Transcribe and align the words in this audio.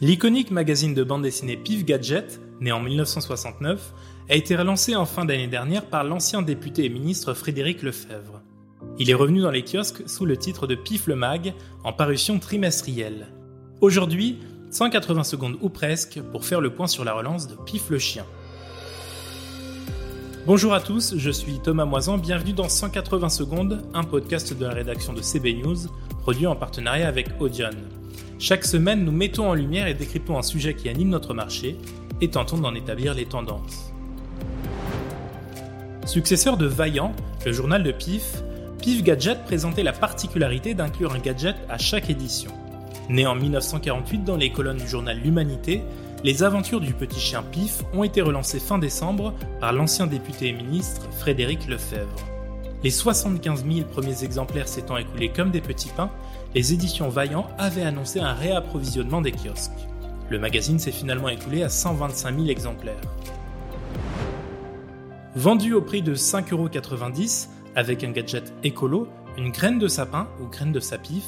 L'iconique 0.00 0.52
magazine 0.52 0.94
de 0.94 1.02
bande 1.02 1.22
dessinée 1.22 1.56
Pif 1.56 1.84
Gadget, 1.84 2.40
né 2.60 2.70
en 2.70 2.78
1969, 2.78 3.92
a 4.30 4.36
été 4.36 4.54
relancé 4.54 4.94
en 4.94 5.04
fin 5.04 5.24
d'année 5.24 5.48
dernière 5.48 5.86
par 5.86 6.04
l'ancien 6.04 6.40
député 6.40 6.84
et 6.84 6.88
ministre 6.88 7.34
Frédéric 7.34 7.82
Lefebvre. 7.82 8.40
Il 9.00 9.10
est 9.10 9.14
revenu 9.14 9.40
dans 9.40 9.50
les 9.50 9.64
kiosques 9.64 10.08
sous 10.08 10.24
le 10.24 10.36
titre 10.36 10.68
de 10.68 10.76
Pif 10.76 11.08
le 11.08 11.16
Mag, 11.16 11.52
en 11.82 11.92
parution 11.92 12.38
trimestrielle. 12.38 13.26
Aujourd'hui, 13.80 14.38
180 14.70 15.24
secondes 15.24 15.56
ou 15.62 15.68
presque 15.68 16.20
pour 16.30 16.44
faire 16.44 16.60
le 16.60 16.72
point 16.72 16.86
sur 16.86 17.04
la 17.04 17.14
relance 17.14 17.48
de 17.48 17.56
Pif 17.66 17.90
le 17.90 17.98
Chien. 17.98 18.24
Bonjour 20.46 20.74
à 20.74 20.80
tous, 20.80 21.16
je 21.16 21.30
suis 21.30 21.58
Thomas 21.58 21.86
Moisan, 21.86 22.18
bienvenue 22.18 22.52
dans 22.52 22.68
180 22.68 23.30
secondes, 23.30 23.82
un 23.94 24.04
podcast 24.04 24.56
de 24.56 24.64
la 24.64 24.72
rédaction 24.72 25.12
de 25.12 25.22
CB 25.22 25.54
News, 25.54 25.88
produit 26.20 26.46
en 26.46 26.54
partenariat 26.54 27.08
avec 27.08 27.30
Audion. 27.40 27.97
Chaque 28.38 28.64
semaine, 28.64 29.04
nous 29.04 29.12
mettons 29.12 29.48
en 29.48 29.54
lumière 29.54 29.86
et 29.86 29.94
décryptons 29.94 30.38
un 30.38 30.42
sujet 30.42 30.74
qui 30.74 30.88
anime 30.88 31.08
notre 31.08 31.34
marché 31.34 31.76
et 32.20 32.28
tentons 32.28 32.58
d'en 32.58 32.74
établir 32.74 33.14
les 33.14 33.26
tendances. 33.26 33.92
Successeur 36.06 36.56
de 36.56 36.66
Vaillant, 36.66 37.12
le 37.44 37.52
journal 37.52 37.82
de 37.82 37.92
PIF, 37.92 38.42
PIF 38.80 39.02
Gadget 39.02 39.44
présentait 39.44 39.82
la 39.82 39.92
particularité 39.92 40.74
d'inclure 40.74 41.12
un 41.12 41.18
gadget 41.18 41.56
à 41.68 41.78
chaque 41.78 42.10
édition. 42.10 42.50
Né 43.08 43.26
en 43.26 43.34
1948 43.34 44.24
dans 44.24 44.36
les 44.36 44.50
colonnes 44.50 44.78
du 44.78 44.88
journal 44.88 45.18
L'Humanité, 45.22 45.82
les 46.24 46.42
aventures 46.42 46.80
du 46.80 46.94
petit 46.94 47.20
chien 47.20 47.42
Pif 47.42 47.82
ont 47.92 48.04
été 48.04 48.22
relancées 48.22 48.60
fin 48.60 48.78
décembre 48.78 49.34
par 49.60 49.72
l'ancien 49.72 50.06
député 50.06 50.48
et 50.48 50.52
ministre 50.52 51.08
Frédéric 51.12 51.68
Lefebvre. 51.68 52.37
Les 52.84 52.90
75 52.90 53.64
000 53.64 53.88
premiers 53.88 54.22
exemplaires 54.22 54.68
s'étant 54.68 54.96
écoulés 54.96 55.30
comme 55.30 55.50
des 55.50 55.60
petits 55.60 55.90
pains, 55.96 56.10
les 56.54 56.72
éditions 56.72 57.08
Vaillant 57.08 57.48
avaient 57.58 57.82
annoncé 57.82 58.20
un 58.20 58.34
réapprovisionnement 58.34 59.20
des 59.20 59.32
kiosques. 59.32 59.72
Le 60.30 60.38
magazine 60.38 60.78
s'est 60.78 60.92
finalement 60.92 61.28
écoulé 61.28 61.64
à 61.64 61.68
125 61.68 62.36
000 62.36 62.48
exemplaires. 62.48 63.00
Vendu 65.34 65.72
au 65.72 65.82
prix 65.82 66.02
de 66.02 66.14
5,90€ 66.14 67.48
avec 67.74 68.04
un 68.04 68.12
gadget 68.12 68.52
écolo, 68.62 69.08
une 69.36 69.50
graine 69.50 69.80
de 69.80 69.88
sapin 69.88 70.28
ou 70.40 70.46
graine 70.46 70.72
de 70.72 70.80
sapif, 70.80 71.24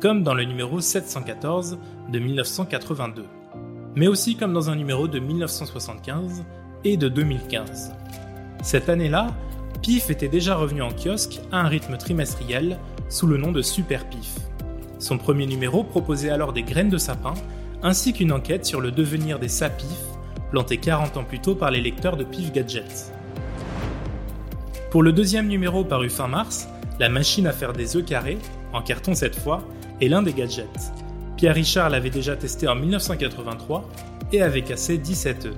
comme 0.00 0.22
dans 0.22 0.34
le 0.34 0.44
numéro 0.44 0.80
714 0.80 1.78
de 2.10 2.18
1982, 2.18 3.26
mais 3.94 4.06
aussi 4.06 4.36
comme 4.36 4.54
dans 4.54 4.70
un 4.70 4.76
numéro 4.76 5.06
de 5.06 5.18
1975 5.18 6.44
et 6.84 6.96
de 6.96 7.08
2015. 7.08 7.92
Cette 8.62 8.88
année-là, 8.88 9.28
Pif 9.84 10.08
était 10.08 10.28
déjà 10.28 10.56
revenu 10.56 10.80
en 10.80 10.92
kiosque 10.92 11.40
à 11.52 11.60
un 11.60 11.68
rythme 11.68 11.98
trimestriel 11.98 12.78
sous 13.10 13.26
le 13.26 13.36
nom 13.36 13.52
de 13.52 13.60
Super 13.60 14.08
Pif. 14.08 14.38
Son 14.98 15.18
premier 15.18 15.44
numéro 15.44 15.84
proposait 15.84 16.30
alors 16.30 16.54
des 16.54 16.62
graines 16.62 16.88
de 16.88 16.96
sapin, 16.96 17.34
ainsi 17.82 18.14
qu'une 18.14 18.32
enquête 18.32 18.64
sur 18.64 18.80
le 18.80 18.90
devenir 18.90 19.38
des 19.38 19.48
sapifs, 19.48 20.06
plantés 20.50 20.78
40 20.78 21.18
ans 21.18 21.24
plus 21.24 21.38
tôt 21.38 21.54
par 21.54 21.70
les 21.70 21.82
lecteurs 21.82 22.16
de 22.16 22.24
Pif 22.24 22.50
Gadget. 22.50 23.12
Pour 24.90 25.02
le 25.02 25.12
deuxième 25.12 25.48
numéro 25.48 25.84
paru 25.84 26.08
fin 26.08 26.28
mars, 26.28 26.66
la 26.98 27.10
machine 27.10 27.46
à 27.46 27.52
faire 27.52 27.74
des 27.74 27.94
œufs 27.94 28.06
carrés, 28.06 28.38
en 28.72 28.80
carton 28.80 29.14
cette 29.14 29.38
fois, 29.38 29.62
est 30.00 30.08
l'un 30.08 30.22
des 30.22 30.32
gadgets. 30.32 30.94
Pierre 31.36 31.56
Richard 31.56 31.90
l'avait 31.90 32.08
déjà 32.08 32.36
testé 32.36 32.66
en 32.66 32.74
1983 32.74 33.86
et 34.32 34.40
avait 34.40 34.62
cassé 34.62 34.96
17 34.96 35.44
œufs. 35.44 35.54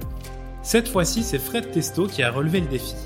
Cette 0.63 0.89
fois-ci, 0.89 1.23
c'est 1.23 1.39
Fred 1.39 1.71
Testo 1.71 2.09
qui 2.09 2.25
a 2.25 2.33
relevé 2.33 2.61
le 2.61 2.67
défi. 2.67 2.97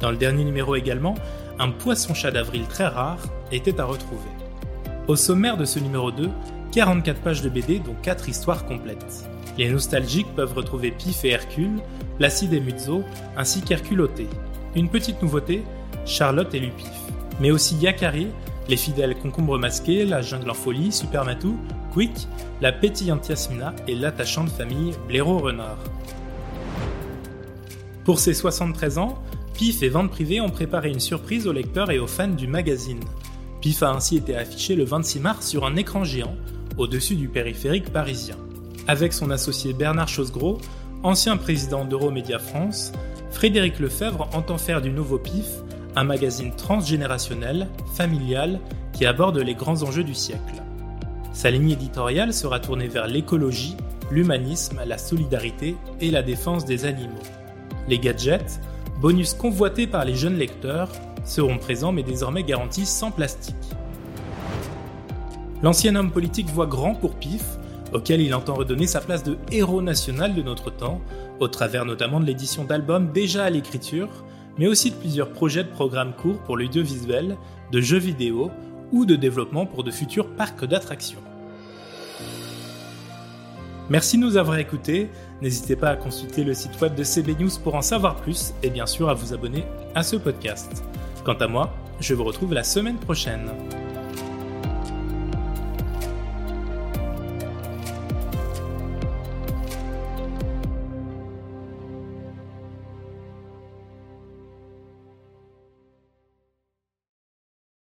Dans 0.00 0.10
le 0.10 0.16
dernier 0.16 0.44
numéro 0.44 0.76
également, 0.76 1.14
un 1.58 1.70
poisson-chat 1.70 2.30
d'avril 2.30 2.66
très 2.68 2.86
rare 2.86 3.18
était 3.50 3.80
à 3.80 3.84
retrouver. 3.84 4.28
Au 5.08 5.16
sommaire 5.16 5.56
de 5.56 5.64
ce 5.64 5.78
numéro 5.78 6.10
2, 6.10 6.28
44 6.72 7.20
pages 7.20 7.42
de 7.42 7.48
BD 7.48 7.78
dont 7.78 7.94
4 8.02 8.28
histoires 8.28 8.66
complètes. 8.66 9.28
Les 9.56 9.70
nostalgiques 9.70 10.34
peuvent 10.34 10.52
retrouver 10.52 10.90
Pif 10.90 11.24
et 11.24 11.30
Hercule, 11.30 11.80
Placide 12.18 12.52
et 12.52 12.60
Muzzo, 12.60 13.02
ainsi 13.36 13.62
qu'Hercule 13.62 14.06
Une 14.74 14.90
petite 14.90 15.22
nouveauté, 15.22 15.62
Charlotte 16.04 16.52
et 16.54 16.60
Lupif. 16.60 16.90
Mais 17.40 17.50
aussi 17.50 17.76
Yakari, 17.76 18.28
les 18.68 18.76
fidèles 18.76 19.16
concombres 19.16 19.58
masqués, 19.58 20.04
la 20.04 20.20
jungle 20.20 20.50
en 20.50 20.54
folie, 20.54 20.92
Super 20.92 21.24
Matou, 21.24 21.56
Quick, 21.92 22.28
la 22.60 22.72
pétillante 22.72 23.28
Yasmina 23.28 23.74
et 23.88 23.94
l'attachante 23.94 24.50
famille 24.50 24.92
Blaireau-Renard. 25.08 25.78
Pour 28.04 28.18
ses 28.18 28.34
73 28.34 28.98
ans, 28.98 29.22
Pif 29.56 29.82
et 29.82 29.88
Vente 29.88 30.10
Privée 30.10 30.42
ont 30.42 30.50
préparé 30.50 30.90
une 30.90 31.00
surprise 31.00 31.46
aux 31.46 31.52
lecteurs 31.52 31.90
et 31.90 31.98
aux 31.98 32.06
fans 32.06 32.28
du 32.28 32.46
magazine. 32.46 33.00
PIF 33.62 33.82
a 33.82 33.90
ainsi 33.90 34.18
été 34.18 34.36
affiché 34.36 34.76
le 34.76 34.84
26 34.84 35.20
mars 35.20 35.46
sur 35.46 35.64
un 35.64 35.76
écran 35.76 36.04
géant 36.04 36.34
au-dessus 36.76 37.14
du 37.14 37.28
périphérique 37.28 37.90
parisien. 37.90 38.36
Avec 38.86 39.14
son 39.14 39.30
associé 39.30 39.72
Bernard 39.72 40.08
Chosgros, 40.08 40.58
ancien 41.02 41.38
président 41.38 41.86
d'Euromédia 41.86 42.38
France, 42.38 42.92
Frédéric 43.30 43.78
Lefebvre 43.78 44.28
entend 44.34 44.58
faire 44.58 44.82
du 44.82 44.90
nouveau 44.90 45.18
PIF 45.18 45.46
un 45.96 46.04
magazine 46.04 46.54
transgénérationnel, 46.54 47.66
familial, 47.94 48.60
qui 48.92 49.06
aborde 49.06 49.38
les 49.38 49.54
grands 49.54 49.82
enjeux 49.82 50.04
du 50.04 50.14
siècle. 50.14 50.62
Sa 51.32 51.50
ligne 51.50 51.70
éditoriale 51.70 52.34
sera 52.34 52.60
tournée 52.60 52.88
vers 52.88 53.06
l'écologie, 53.06 53.76
l'humanisme, 54.10 54.82
la 54.86 54.98
solidarité 54.98 55.76
et 56.02 56.10
la 56.10 56.22
défense 56.22 56.66
des 56.66 56.84
animaux. 56.84 57.14
Les 57.88 57.98
gadgets, 57.98 58.60
bonus 59.00 59.34
convoités 59.34 59.86
par 59.86 60.04
les 60.04 60.14
jeunes 60.14 60.36
lecteurs, 60.36 60.90
seront 61.24 61.58
présents 61.58 61.92
mais 61.92 62.02
désormais 62.02 62.44
garantis 62.44 62.86
sans 62.86 63.10
plastique. 63.10 63.54
L'ancien 65.62 65.96
homme 65.96 66.10
politique 66.10 66.48
voit 66.50 66.66
grand 66.66 66.94
pour 66.94 67.14
Pif, 67.14 67.44
auquel 67.92 68.20
il 68.20 68.34
entend 68.34 68.54
redonner 68.54 68.86
sa 68.86 69.00
place 69.00 69.22
de 69.22 69.38
héros 69.50 69.82
national 69.82 70.34
de 70.34 70.42
notre 70.42 70.70
temps, 70.70 71.00
au 71.40 71.48
travers 71.48 71.84
notamment 71.84 72.20
de 72.20 72.26
l'édition 72.26 72.64
d'albums 72.64 73.10
déjà 73.12 73.44
à 73.44 73.50
l'écriture, 73.50 74.08
mais 74.58 74.66
aussi 74.66 74.90
de 74.90 74.96
plusieurs 74.96 75.30
projets 75.30 75.64
de 75.64 75.70
programmes 75.70 76.14
courts 76.14 76.42
pour 76.42 76.56
l'audiovisuel, 76.56 77.36
de 77.72 77.80
jeux 77.80 77.98
vidéo 77.98 78.50
ou 78.92 79.04
de 79.04 79.16
développement 79.16 79.66
pour 79.66 79.84
de 79.84 79.90
futurs 79.90 80.28
parcs 80.34 80.64
d'attractions. 80.64 81.22
Merci 83.88 84.16
de 84.16 84.22
nous 84.22 84.36
avoir 84.36 84.58
écoutés. 84.58 85.08
N'hésitez 85.40 85.76
pas 85.76 85.90
à 85.90 85.96
consulter 85.96 86.42
le 86.42 86.54
site 86.54 86.80
web 86.80 86.94
de 86.94 87.04
CB 87.04 87.36
News 87.38 87.50
pour 87.62 87.74
en 87.74 87.82
savoir 87.82 88.16
plus 88.16 88.52
et 88.62 88.70
bien 88.70 88.86
sûr 88.86 89.08
à 89.08 89.14
vous 89.14 89.32
abonner 89.32 89.64
à 89.94 90.02
ce 90.02 90.16
podcast. 90.16 90.82
Quant 91.24 91.34
à 91.34 91.46
moi, 91.46 91.72
je 92.00 92.14
vous 92.14 92.24
retrouve 92.24 92.52
la 92.52 92.64
semaine 92.64 92.98
prochaine. 92.98 93.50